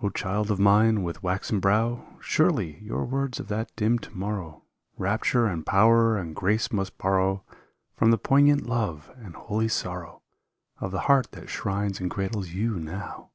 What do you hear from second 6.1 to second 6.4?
and